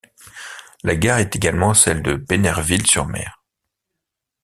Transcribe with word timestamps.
La 0.81 0.95
gare 0.95 1.19
est 1.19 1.35
également 1.35 1.75
celle 1.75 2.01
de 2.01 2.15
Benerville-sur-Mer. 2.15 3.43